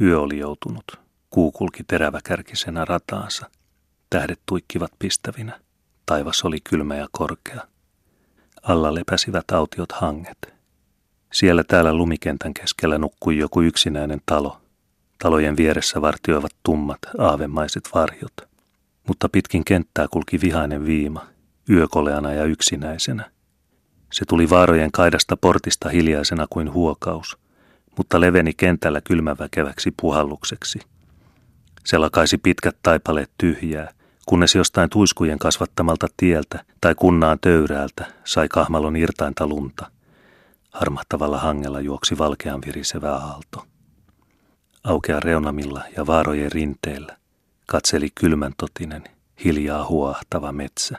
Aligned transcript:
Yö 0.00 0.20
oli 0.20 0.38
joutunut. 0.38 0.84
Kuu 1.30 1.52
kulki 1.52 1.84
teräväkärkisenä 1.84 2.84
rataansa. 2.84 3.50
Tähdet 4.10 4.40
tuikkivat 4.46 4.92
pistävinä. 4.98 5.60
Taivas 6.06 6.44
oli 6.44 6.58
kylmä 6.70 6.96
ja 6.96 7.06
korkea. 7.12 7.60
Alla 8.62 8.94
lepäsivät 8.94 9.50
autiot 9.50 9.92
hanget. 9.92 10.54
Siellä 11.32 11.64
täällä 11.64 11.94
lumikentän 11.94 12.54
keskellä 12.54 12.98
nukkui 12.98 13.38
joku 13.38 13.62
yksinäinen 13.62 14.20
talo. 14.26 14.60
Talojen 15.22 15.56
vieressä 15.56 16.00
vartioivat 16.00 16.52
tummat, 16.62 16.98
aavemaiset 17.18 17.88
varjot. 17.94 18.34
Mutta 19.08 19.28
pitkin 19.28 19.64
kenttää 19.64 20.08
kulki 20.10 20.40
vihainen 20.40 20.86
viima, 20.86 21.26
yökoleana 21.70 22.32
ja 22.32 22.44
yksinäisenä. 22.44 23.30
Se 24.12 24.24
tuli 24.24 24.50
vaarojen 24.50 24.92
kaidasta 24.92 25.36
portista 25.36 25.88
hiljaisena 25.88 26.46
kuin 26.50 26.72
huokaus, 26.72 27.38
mutta 27.96 28.20
leveni 28.20 28.54
kentällä 28.54 29.00
kylmäväkeväksi 29.00 29.94
puhallukseksi. 30.00 30.78
Se 31.84 31.98
lakaisi 31.98 32.38
pitkät 32.38 32.76
taipaleet 32.82 33.30
tyhjää, 33.38 33.90
kunnes 34.26 34.54
jostain 34.54 34.90
tuiskujen 34.90 35.38
kasvattamalta 35.38 36.06
tieltä 36.16 36.64
tai 36.80 36.94
kunnaan 36.94 37.38
töyräältä 37.40 38.06
sai 38.24 38.48
kahmalon 38.48 38.96
irtainta 38.96 39.46
lunta. 39.46 39.90
Harmahtavalla 40.70 41.38
hangella 41.38 41.80
juoksi 41.80 42.18
valkean 42.18 42.62
virisevä 42.66 43.12
aalto. 43.12 43.66
Aukea 44.84 45.20
reunamilla 45.20 45.84
ja 45.96 46.06
vaarojen 46.06 46.52
rinteellä 46.52 47.16
katseli 47.66 48.08
kylmän 48.14 48.52
totinen, 48.56 49.04
hiljaa 49.44 49.86
huoahtava 49.86 50.52
metsä. 50.52 50.98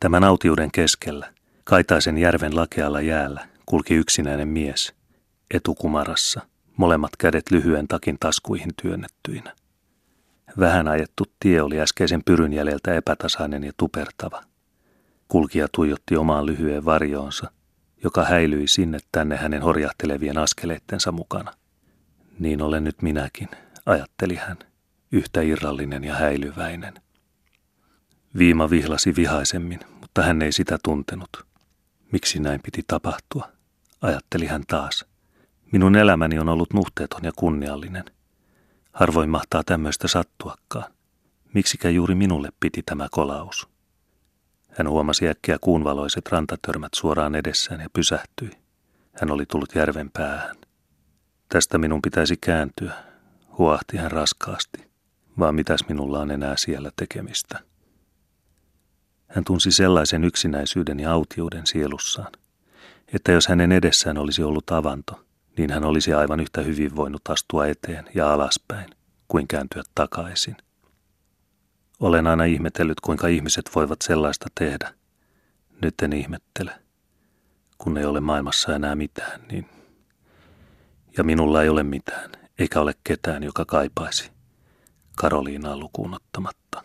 Tämän 0.00 0.24
autiuden 0.24 0.70
keskellä, 0.70 1.32
Kaitaisen 1.64 2.18
järven 2.18 2.56
lakealla 2.56 3.00
jäällä, 3.00 3.46
kulki 3.70 3.94
yksinäinen 3.94 4.48
mies, 4.48 4.94
etukumarassa, 5.54 6.40
molemmat 6.76 7.10
kädet 7.18 7.50
lyhyen 7.50 7.88
takin 7.88 8.16
taskuihin 8.20 8.70
työnnettyinä. 8.82 9.54
Vähän 10.58 10.88
ajettu 10.88 11.24
tie 11.40 11.62
oli 11.62 11.80
äskeisen 11.80 12.22
pyryn 12.24 12.52
jäljeltä 12.52 12.94
epätasainen 12.94 13.64
ja 13.64 13.72
tupertava. 13.76 14.42
Kulkija 15.28 15.68
tuijotti 15.74 16.16
omaan 16.16 16.46
lyhyen 16.46 16.84
varjoonsa, 16.84 17.50
joka 18.04 18.24
häilyi 18.24 18.68
sinne 18.68 18.98
tänne 19.12 19.36
hänen 19.36 19.62
horjahtelevien 19.62 20.38
askeleittensa 20.38 21.12
mukana. 21.12 21.52
Niin 22.38 22.62
olen 22.62 22.84
nyt 22.84 23.02
minäkin, 23.02 23.48
ajatteli 23.86 24.34
hän, 24.34 24.58
yhtä 25.12 25.40
irrallinen 25.40 26.04
ja 26.04 26.14
häilyväinen. 26.14 26.94
Viima 28.38 28.70
vihlasi 28.70 29.16
vihaisemmin, 29.16 29.80
mutta 30.00 30.22
hän 30.22 30.42
ei 30.42 30.52
sitä 30.52 30.78
tuntenut. 30.84 31.46
Miksi 32.12 32.40
näin 32.40 32.60
piti 32.62 32.82
tapahtua, 32.86 33.59
ajatteli 34.00 34.46
hän 34.46 34.62
taas. 34.68 35.04
Minun 35.72 35.96
elämäni 35.96 36.38
on 36.38 36.48
ollut 36.48 36.72
nuhteeton 36.72 37.24
ja 37.24 37.32
kunniallinen. 37.36 38.04
Harvoin 38.92 39.30
mahtaa 39.30 39.62
tämmöistä 39.66 40.08
sattuakaan. 40.08 40.92
Miksikä 41.54 41.90
juuri 41.90 42.14
minulle 42.14 42.48
piti 42.60 42.82
tämä 42.82 43.08
kolaus? 43.10 43.68
Hän 44.70 44.88
huomasi 44.88 45.28
äkkiä 45.28 45.58
kuunvaloiset 45.60 46.28
rantatörmät 46.28 46.92
suoraan 46.94 47.34
edessään 47.34 47.80
ja 47.80 47.88
pysähtyi. 47.92 48.50
Hän 49.20 49.30
oli 49.30 49.46
tullut 49.46 49.74
järven 49.74 50.10
päähän. 50.10 50.56
Tästä 51.48 51.78
minun 51.78 52.02
pitäisi 52.02 52.36
kääntyä, 52.36 52.94
huahti 53.58 53.96
hän 53.96 54.10
raskaasti. 54.10 54.90
Vaan 55.38 55.54
mitäs 55.54 55.80
minulla 55.88 56.20
on 56.20 56.30
enää 56.30 56.54
siellä 56.56 56.90
tekemistä? 56.96 57.60
Hän 59.28 59.44
tunsi 59.44 59.72
sellaisen 59.72 60.24
yksinäisyyden 60.24 61.00
ja 61.00 61.12
autiuden 61.12 61.66
sielussaan, 61.66 62.32
että 63.14 63.32
jos 63.32 63.48
hänen 63.48 63.72
edessään 63.72 64.18
olisi 64.18 64.42
ollut 64.42 64.70
avanto, 64.70 65.24
niin 65.58 65.70
hän 65.70 65.84
olisi 65.84 66.14
aivan 66.14 66.40
yhtä 66.40 66.62
hyvin 66.62 66.96
voinut 66.96 67.22
astua 67.28 67.66
eteen 67.66 68.04
ja 68.14 68.32
alaspäin 68.32 68.90
kuin 69.28 69.48
kääntyä 69.48 69.82
takaisin. 69.94 70.56
Olen 72.00 72.26
aina 72.26 72.44
ihmetellyt, 72.44 73.00
kuinka 73.00 73.26
ihmiset 73.26 73.70
voivat 73.74 74.02
sellaista 74.02 74.46
tehdä. 74.60 74.94
Nyt 75.82 75.94
en 76.02 76.12
ihmettele. 76.12 76.72
Kun 77.78 77.98
ei 77.98 78.04
ole 78.04 78.20
maailmassa 78.20 78.74
enää 78.74 78.94
mitään, 78.94 79.40
niin... 79.50 79.66
Ja 81.16 81.24
minulla 81.24 81.62
ei 81.62 81.68
ole 81.68 81.82
mitään, 81.82 82.30
eikä 82.58 82.80
ole 82.80 82.94
ketään, 83.04 83.42
joka 83.42 83.64
kaipaisi. 83.64 84.30
Karoliinaa 85.16 85.76
lukuun 85.76 86.14
ottamatta. 86.14 86.84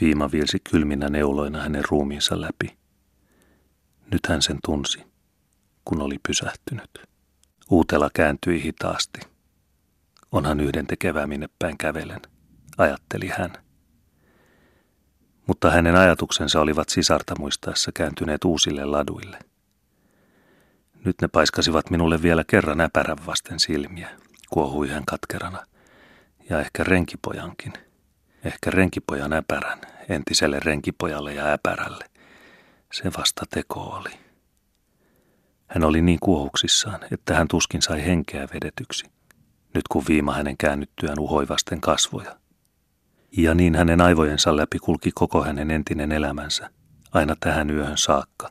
Viima 0.00 0.30
viilsi 0.30 0.58
kylminä 0.70 1.08
neuloina 1.08 1.62
hänen 1.62 1.84
ruumiinsa 1.90 2.40
läpi. 2.40 2.78
Nyt 4.18 4.26
hän 4.26 4.42
sen 4.42 4.58
tunsi, 4.64 5.04
kun 5.84 6.00
oli 6.02 6.16
pysähtynyt. 6.28 6.90
Uutela 7.70 8.10
kääntyi 8.14 8.62
hitaasti. 8.62 9.20
Onhan 10.32 10.60
yhden 10.60 10.86
tekevää 10.86 11.26
minne 11.26 11.48
päin 11.58 11.78
kävelen, 11.78 12.20
ajatteli 12.78 13.28
hän. 13.28 13.52
Mutta 15.46 15.70
hänen 15.70 15.96
ajatuksensa 15.96 16.60
olivat 16.60 16.88
sisarta 16.88 17.34
muistaessa 17.38 17.90
kääntyneet 17.94 18.44
uusille 18.44 18.84
laduille. 18.84 19.38
Nyt 21.04 21.16
ne 21.20 21.28
paiskasivat 21.28 21.90
minulle 21.90 22.22
vielä 22.22 22.44
kerran 22.46 22.80
äpärän 22.80 23.26
vasten 23.26 23.60
silmiä, 23.60 24.08
kuohui 24.50 24.88
hän 24.88 25.04
katkerana. 25.06 25.66
Ja 26.50 26.60
ehkä 26.60 26.84
renkipojankin– 26.84 27.72
Ehkä 28.44 28.70
renkipojan 28.70 29.32
äpärän, 29.32 29.80
entiselle 30.08 30.60
renkipojalle 30.60 31.34
ja 31.34 31.52
äpärälle. 31.52 32.04
Se 32.92 33.10
vasta 33.18 33.44
teko 33.50 33.80
oli. 33.80 34.10
Hän 35.66 35.84
oli 35.84 36.02
niin 36.02 36.18
kuohuksissaan, 36.20 37.00
että 37.10 37.34
hän 37.34 37.48
tuskin 37.48 37.82
sai 37.82 38.04
henkeä 38.04 38.48
vedetyksi, 38.54 39.06
nyt 39.74 39.88
kun 39.88 40.04
viima 40.08 40.32
hänen 40.32 40.56
käännyttyään 40.56 41.18
uhoivasten 41.18 41.80
kasvoja. 41.80 42.36
Ja 43.36 43.54
niin 43.54 43.74
hänen 43.74 44.00
aivojensa 44.00 44.56
läpi 44.56 44.78
kulki 44.78 45.10
koko 45.14 45.44
hänen 45.44 45.70
entinen 45.70 46.12
elämänsä, 46.12 46.70
aina 47.12 47.36
tähän 47.40 47.70
yöhön 47.70 47.98
saakka. 47.98 48.50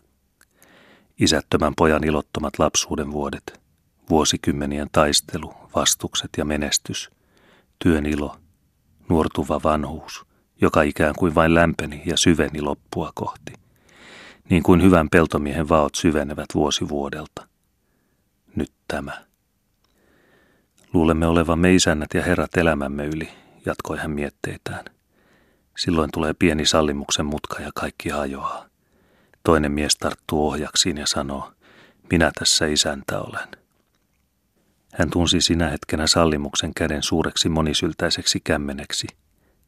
Isättömän 1.19 1.73
pojan 1.77 2.03
ilottomat 2.03 2.59
lapsuuden 2.59 3.11
vuodet, 3.11 3.61
vuosikymmenien 4.09 4.89
taistelu, 4.91 5.53
vastukset 5.75 6.29
ja 6.37 6.45
menestys, 6.45 7.09
työn 7.79 8.05
ilo– 8.05 8.37
nuortuva 9.09 9.59
vanhuus, 9.63 10.25
joka 10.61 10.81
ikään 10.81 11.15
kuin 11.15 11.35
vain 11.35 11.53
lämpeni 11.53 12.01
ja 12.05 12.17
syveni 12.17 12.61
loppua 12.61 13.11
kohti, 13.15 13.53
niin 14.49 14.63
kuin 14.63 14.83
hyvän 14.83 15.09
peltomiehen 15.09 15.69
vaot 15.69 15.95
syvenevät 15.95 16.45
vuosi 16.55 16.89
vuodelta. 16.89 17.47
Nyt 18.55 18.71
tämä. 18.87 19.25
Luulemme 20.93 21.27
olevamme 21.27 21.75
isännät 21.75 22.13
ja 22.13 22.23
herrat 22.23 22.57
elämämme 22.57 23.05
yli, 23.05 23.29
jatkoi 23.65 23.97
hän 23.97 24.11
mietteitään. 24.11 24.85
Silloin 25.77 26.09
tulee 26.13 26.33
pieni 26.33 26.65
sallimuksen 26.65 27.25
mutka 27.25 27.61
ja 27.61 27.71
kaikki 27.75 28.09
hajoaa. 28.09 28.65
Toinen 29.43 29.71
mies 29.71 29.97
tarttuu 29.97 30.47
ohjaksiin 30.47 30.97
ja 30.97 31.07
sanoo, 31.07 31.51
minä 32.11 32.31
tässä 32.39 32.65
isäntä 32.65 33.19
olen. 33.19 33.47
Hän 34.93 35.09
tunsi 35.09 35.41
sinä 35.41 35.69
hetkenä 35.69 36.07
sallimuksen 36.07 36.73
käden 36.73 37.03
suureksi 37.03 37.49
monisyltäiseksi 37.49 38.39
kämmeneksi, 38.43 39.07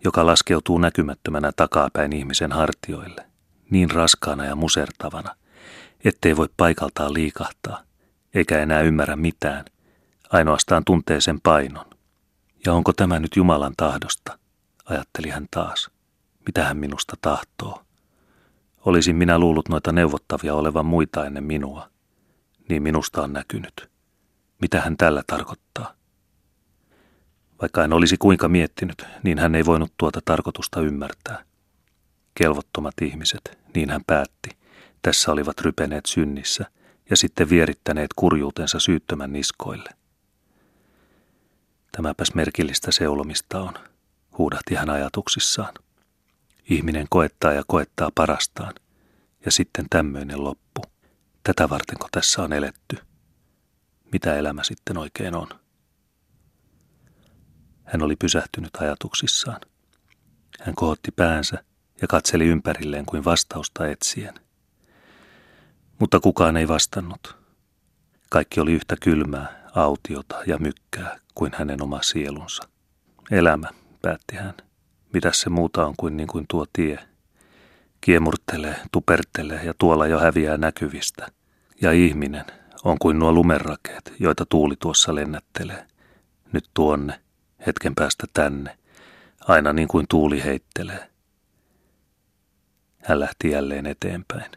joka 0.03 0.25
laskeutuu 0.25 0.77
näkymättömänä 0.77 1.51
takapäin 1.55 2.13
ihmisen 2.13 2.51
hartioille, 2.51 3.28
niin 3.69 3.91
raskaana 3.91 4.45
ja 4.45 4.55
musertavana, 4.55 5.35
ettei 6.03 6.37
voi 6.37 6.49
paikaltaan 6.57 7.13
liikahtaa, 7.13 7.83
eikä 8.33 8.59
enää 8.59 8.81
ymmärrä 8.81 9.15
mitään, 9.15 9.65
ainoastaan 10.29 10.85
tuntee 10.85 11.21
sen 11.21 11.41
painon. 11.41 11.85
Ja 12.65 12.73
onko 12.73 12.93
tämä 12.93 13.19
nyt 13.19 13.35
Jumalan 13.35 13.73
tahdosta, 13.77 14.39
ajatteli 14.85 15.29
hän 15.29 15.47
taas. 15.51 15.89
Mitä 16.45 16.65
hän 16.65 16.77
minusta 16.77 17.13
tahtoo? 17.21 17.81
Olisin 18.85 19.15
minä 19.15 19.39
luullut 19.39 19.69
noita 19.69 19.91
neuvottavia 19.91 20.55
olevan 20.55 20.85
muita 20.85 21.25
ennen 21.25 21.43
minua. 21.43 21.89
Niin 22.69 22.83
minusta 22.83 23.21
on 23.21 23.33
näkynyt. 23.33 23.89
Mitä 24.61 24.81
hän 24.81 24.97
tällä 24.97 25.23
tarkoittaa? 25.27 25.93
Vaikka 27.61 27.81
hän 27.81 27.93
olisi 27.93 28.17
kuinka 28.17 28.47
miettinyt, 28.47 29.05
niin 29.23 29.39
hän 29.39 29.55
ei 29.55 29.65
voinut 29.65 29.93
tuota 29.97 30.19
tarkoitusta 30.25 30.81
ymmärtää. 30.81 31.43
Kelvottomat 32.35 32.93
ihmiset, 33.01 33.58
niin 33.75 33.89
hän 33.89 34.01
päätti, 34.07 34.49
tässä 35.01 35.31
olivat 35.31 35.61
rypeneet 35.61 36.05
synnissä 36.05 36.65
ja 37.09 37.17
sitten 37.17 37.49
vierittäneet 37.49 38.13
kurjuutensa 38.15 38.79
syyttömän 38.79 39.33
niskoille. 39.33 39.89
Tämäpäs 41.91 42.33
merkillistä 42.33 42.91
seulomista 42.91 43.61
on, 43.61 43.73
huudahti 44.37 44.75
hän 44.75 44.89
ajatuksissaan. 44.89 45.73
Ihminen 46.69 47.07
koettaa 47.09 47.53
ja 47.53 47.63
koettaa 47.67 48.09
parastaan, 48.15 48.73
ja 49.45 49.51
sitten 49.51 49.85
tämmöinen 49.89 50.43
loppu. 50.43 50.81
Tätä 51.43 51.69
vartenko 51.69 52.07
tässä 52.11 52.43
on 52.43 52.53
eletty? 52.53 53.09
mitä 54.11 54.35
elämä 54.35 54.63
sitten 54.63 54.97
oikein 54.97 55.35
on. 55.35 55.47
Hän 57.83 58.01
oli 58.01 58.15
pysähtynyt 58.15 58.75
ajatuksissaan. 58.75 59.61
Hän 60.59 60.75
kohotti 60.75 61.11
päänsä 61.11 61.63
ja 62.01 62.07
katseli 62.07 62.45
ympärilleen 62.45 63.05
kuin 63.05 63.25
vastausta 63.25 63.87
etsien. 63.87 64.33
Mutta 65.99 66.19
kukaan 66.19 66.57
ei 66.57 66.67
vastannut. 66.67 67.37
Kaikki 68.29 68.59
oli 68.59 68.73
yhtä 68.73 68.95
kylmää, 69.01 69.69
autiota 69.75 70.35
ja 70.47 70.57
mykkää 70.57 71.19
kuin 71.35 71.51
hänen 71.55 71.83
oma 71.83 72.01
sielunsa. 72.01 72.63
Elämä, 73.31 73.69
päätti 74.01 74.35
hän. 74.35 74.53
Mitäs 75.13 75.41
se 75.41 75.49
muuta 75.49 75.85
on 75.85 75.93
kuin 75.97 76.17
niin 76.17 76.27
kuin 76.27 76.45
tuo 76.49 76.65
tie? 76.73 76.99
Kiemurtelee, 78.01 78.75
tupertelee 78.91 79.63
ja 79.63 79.73
tuolla 79.77 80.07
jo 80.07 80.19
häviää 80.19 80.57
näkyvistä. 80.57 81.27
Ja 81.81 81.91
ihminen 81.91 82.45
on 82.83 82.97
kuin 82.99 83.19
nuo 83.19 83.31
lumenrakeet, 83.31 84.13
joita 84.19 84.45
tuuli 84.45 84.75
tuossa 84.79 85.15
lennättelee. 85.15 85.87
Nyt 86.53 86.69
tuonne, 86.73 87.21
hetken 87.67 87.95
päästä 87.95 88.25
tänne, 88.33 88.77
aina 89.47 89.73
niin 89.73 89.87
kuin 89.87 90.05
tuuli 90.09 90.43
heittelee. 90.43 91.08
Hän 93.03 93.19
lähti 93.19 93.51
jälleen 93.51 93.85
eteenpäin. 93.85 94.51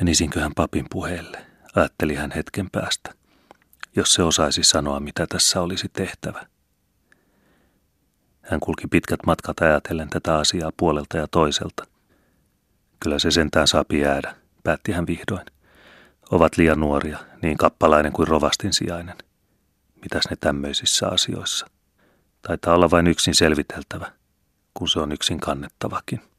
Menisinköhän 0.00 0.52
papin 0.56 0.86
puheelle, 0.90 1.46
ajatteli 1.74 2.14
hän 2.14 2.30
hetken 2.30 2.70
päästä, 2.70 3.14
jos 3.96 4.12
se 4.12 4.22
osaisi 4.22 4.62
sanoa, 4.62 5.00
mitä 5.00 5.26
tässä 5.26 5.60
olisi 5.60 5.88
tehtävä. 5.92 6.46
Hän 8.42 8.60
kulki 8.60 8.86
pitkät 8.86 9.20
matkat 9.26 9.60
ajatellen 9.60 10.10
tätä 10.10 10.36
asiaa 10.38 10.72
puolelta 10.76 11.16
ja 11.16 11.26
toiselta. 11.28 11.84
Kyllä 13.00 13.18
se 13.18 13.30
sentään 13.30 13.68
saapi 13.68 14.00
jäädä, 14.00 14.34
päätti 14.62 14.92
hän 14.92 15.06
vihdoin. 15.06 15.46
Ovat 16.30 16.56
liian 16.56 16.80
nuoria, 16.80 17.18
niin 17.42 17.56
kappalainen 17.56 18.12
kuin 18.12 18.28
rovastin 18.28 18.72
sijainen. 18.72 19.16
Mitäs 20.02 20.24
ne 20.30 20.36
tämmöisissä 20.40 21.08
asioissa? 21.08 21.66
Taitaa 22.42 22.74
olla 22.74 22.90
vain 22.90 23.06
yksin 23.06 23.34
selviteltävä, 23.34 24.12
kun 24.74 24.88
se 24.88 25.00
on 25.00 25.12
yksin 25.12 25.40
kannettavakin. 25.40 26.31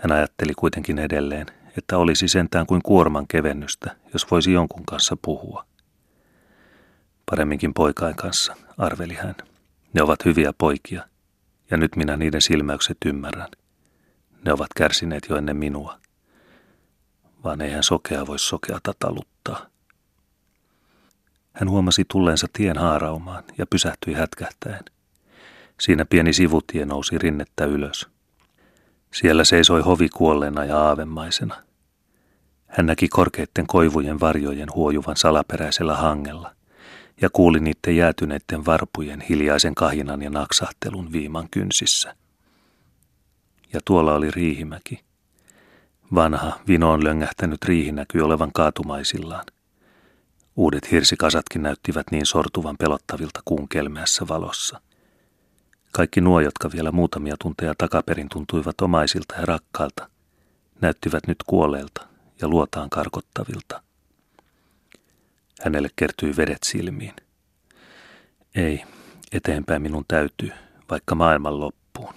Hän 0.00 0.12
ajatteli 0.12 0.54
kuitenkin 0.54 0.98
edelleen, 0.98 1.46
että 1.78 1.98
olisi 1.98 2.28
sentään 2.28 2.66
kuin 2.66 2.82
kuorman 2.82 3.26
kevennystä, 3.26 3.96
jos 4.12 4.30
voisi 4.30 4.52
jonkun 4.52 4.86
kanssa 4.86 5.16
puhua. 5.22 5.64
Paremminkin 7.30 7.74
poikain 7.74 8.16
kanssa, 8.16 8.56
arveli 8.78 9.14
hän. 9.14 9.34
Ne 9.92 10.02
ovat 10.02 10.24
hyviä 10.24 10.52
poikia, 10.58 11.04
ja 11.70 11.76
nyt 11.76 11.96
minä 11.96 12.16
niiden 12.16 12.40
silmäykset 12.40 12.96
ymmärrän. 13.06 13.48
Ne 14.44 14.52
ovat 14.52 14.68
kärsineet 14.76 15.26
jo 15.28 15.36
ennen 15.36 15.56
minua. 15.56 15.98
Vaan 17.44 17.60
eihän 17.60 17.82
sokea 17.82 18.26
voi 18.26 18.38
sokeata 18.38 18.92
taluttaa. 18.98 19.66
Hän 21.52 21.70
huomasi 21.70 22.04
tulleensa 22.08 22.46
tien 22.52 22.78
haaraumaan 22.78 23.44
ja 23.58 23.66
pysähtyi 23.66 24.14
hätkähtäen. 24.14 24.84
Siinä 25.80 26.04
pieni 26.04 26.32
sivutie 26.32 26.84
nousi 26.84 27.18
rinnettä 27.18 27.64
ylös. 27.64 28.09
Siellä 29.14 29.44
seisoi 29.44 29.80
hovi 29.80 30.08
kuolleena 30.08 30.64
ja 30.64 30.78
aavemaisena. 30.78 31.62
Hän 32.66 32.86
näki 32.86 33.08
korkeitten 33.08 33.66
koivujen 33.66 34.20
varjojen 34.20 34.68
huojuvan 34.74 35.16
salaperäisellä 35.16 35.96
hangella 35.96 36.54
ja 37.20 37.30
kuuli 37.32 37.60
niiden 37.60 37.96
jäätyneiden 37.96 38.66
varpujen 38.66 39.20
hiljaisen 39.20 39.74
kahinan 39.74 40.22
ja 40.22 40.30
naksahtelun 40.30 41.12
viiman 41.12 41.48
kynsissä. 41.50 42.14
Ja 43.72 43.80
tuolla 43.84 44.14
oli 44.14 44.30
Riihimäki. 44.30 45.00
Vanha, 46.14 46.60
vinoon 46.68 47.04
löngähtänyt 47.04 47.64
riihi 47.64 47.92
näkyi 47.92 48.20
olevan 48.20 48.50
kaatumaisillaan. 48.54 49.44
Uudet 50.56 50.90
hirsikasatkin 50.90 51.62
näyttivät 51.62 52.06
niin 52.10 52.26
sortuvan 52.26 52.76
pelottavilta 52.78 53.40
kuun 53.44 53.68
kelmeässä 53.68 54.28
valossa. 54.28 54.80
Kaikki 55.90 56.20
nuo, 56.20 56.40
jotka 56.40 56.72
vielä 56.72 56.92
muutamia 56.92 57.36
tunteja 57.42 57.74
takaperin 57.78 58.28
tuntuivat 58.28 58.80
omaisilta 58.80 59.34
ja 59.34 59.46
rakkailta, 59.46 60.08
näyttivät 60.80 61.26
nyt 61.26 61.38
kuolleilta 61.46 62.06
ja 62.40 62.48
luotaan 62.48 62.90
karkottavilta– 62.90 63.82
Hänelle 65.60 65.88
kertyi 65.96 66.36
vedet 66.36 66.62
silmiin. 66.62 67.14
Ei, 68.54 68.84
eteenpäin 69.32 69.82
minun 69.82 70.04
täytyy, 70.08 70.50
vaikka 70.90 71.14
maailman 71.14 71.60
loppuun. 71.60 72.14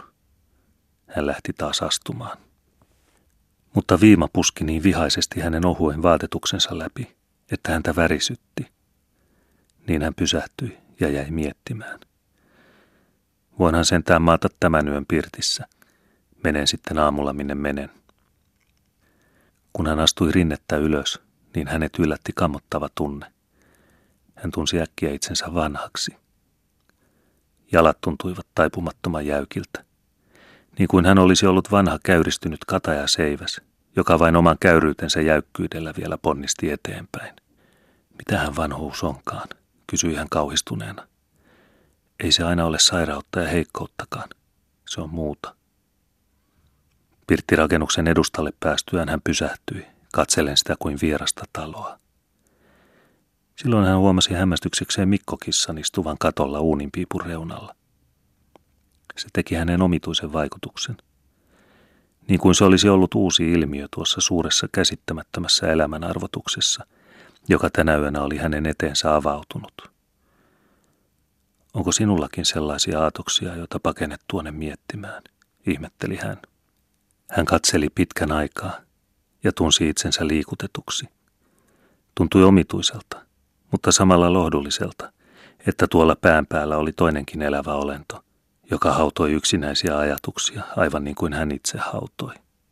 Hän 1.08 1.26
lähti 1.26 1.54
taas 1.58 1.82
astumaan. 1.82 2.38
Mutta 3.76 4.02
viima 4.02 4.28
puski 4.34 4.64
niin 4.64 4.84
vihaisesti 4.84 5.40
hänen 5.40 5.66
ohuen 5.66 6.02
vaatetuksensa 6.02 6.78
läpi, 6.78 7.16
että 7.52 7.72
häntä 7.72 7.96
värisytti. 7.96 8.68
Niin 9.88 10.02
hän 10.02 10.16
pysähtyi 10.16 10.78
ja 11.00 11.10
jäi 11.10 11.32
miettimään. 11.32 12.00
Voinhan 13.60 13.86
sentään 13.86 14.22
maata 14.22 14.48
tämän 14.60 14.88
yön 14.88 15.06
pirtissä. 15.06 15.66
Menen 16.44 16.68
sitten 16.68 16.98
aamulla 16.98 17.34
minne 17.34 17.56
menen. 17.56 17.90
Kun 19.74 19.88
hän 19.88 20.00
astui 20.00 20.32
rinnettä 20.32 20.78
ylös, 20.78 21.22
niin 21.56 21.68
hänet 21.68 22.00
yllätti 22.00 22.32
kammottava 22.36 22.90
tunne. 22.96 23.26
Hän 24.36 24.52
tunsi 24.52 24.82
äkkiä 24.82 25.12
itsensä 25.12 25.54
vanhaksi. 25.54 26.16
Jalat 27.72 27.98
tuntuivat 28.02 28.48
taipumattoman 28.56 29.26
jäykiltä. 29.26 29.86
Niin 30.80 30.88
kuin 30.88 31.06
hän 31.06 31.20
olisi 31.20 31.46
ollut 31.46 31.72
vanha 31.72 32.00
käyristynyt 32.04 32.66
kataja 32.66 33.08
seiväs, 33.08 33.62
joka 33.96 34.20
vain 34.20 34.36
oman 34.36 34.58
käyryytensä 34.60 35.22
jäykkyydellä 35.22 35.94
vielä 35.98 36.18
ponnisti 36.18 36.72
eteenpäin. 36.72 37.34
Mitähän 38.18 38.56
vanhuus 38.56 39.04
onkaan, 39.04 39.48
kysyi 39.88 40.16
hän 40.16 40.30
kauhistuneena. 40.30 41.08
Ei 42.24 42.32
se 42.32 42.44
aina 42.44 42.66
ole 42.66 42.80
sairautta 42.80 43.40
ja 43.40 43.48
heikkouttakaan. 43.48 44.30
Se 44.90 45.02
on 45.02 45.10
muuta. 45.10 45.56
Pirttirakennuksen 47.28 48.08
edustalle 48.08 48.54
päästyään 48.60 49.10
hän 49.10 49.22
pysähtyi, 49.24 49.86
katsellen 50.14 50.58
sitä 50.58 50.76
kuin 50.80 50.98
vierasta 51.02 51.44
taloa. 51.54 52.00
Silloin 53.56 53.86
hän 53.86 53.98
huomasi 53.98 54.34
hämmästyksekseen 54.34 55.10
Mikkokissan 55.10 55.78
istuvan 55.78 56.18
katolla 56.20 56.60
uuninpiipun 56.60 57.22
reunalla. 57.22 57.76
Se 59.18 59.28
teki 59.34 59.56
hänen 59.56 59.82
omituisen 59.82 60.34
vaikutuksen. 60.34 60.98
Niin 62.28 62.40
kuin 62.40 62.56
se 62.56 62.64
olisi 62.64 62.90
ollut 62.90 63.16
uusi 63.16 63.52
ilmiö 63.52 63.88
tuossa 63.96 64.22
suuressa 64.22 64.68
käsittämättömässä 64.72 65.72
elämän 65.72 66.04
arvotuksessa, 66.04 66.86
joka 67.50 67.70
tänä 67.70 67.98
yönä 67.98 68.22
oli 68.22 68.38
hänen 68.38 68.66
eteensä 68.66 69.16
avautunut. 69.16 69.93
Onko 71.74 71.92
sinullakin 71.92 72.46
sellaisia 72.46 73.04
aatoksia, 73.04 73.56
joita 73.56 73.80
pakenet 73.80 74.22
tuonne 74.28 74.52
miettimään, 74.52 75.24
ihmetteli 75.68 76.16
hän. 76.16 76.38
Hän 77.30 77.46
katseli 77.46 77.90
pitkän 77.96 78.32
aikaa 78.32 78.74
ja 79.44 79.52
tunsi 79.52 79.90
itsensä 79.90 80.28
liikutetuksi. 80.28 81.06
Tuntui 82.16 82.44
omituiselta, 82.44 83.22
mutta 83.72 83.92
samalla 83.92 84.34
lohdulliselta, 84.34 85.12
että 85.68 85.88
tuolla 85.88 86.16
pään 86.16 86.46
päällä 86.46 86.78
oli 86.78 86.92
toinenkin 86.92 87.42
elävä 87.42 87.74
olento, 87.74 88.24
joka 88.72 88.94
hautoi 88.94 89.32
yksinäisiä 89.32 89.98
ajatuksia 89.98 90.64
aivan 90.76 91.04
niin 91.04 91.16
kuin 91.16 91.34
hän 91.34 91.52
itse 91.52 91.78
hautoi. 91.78 92.34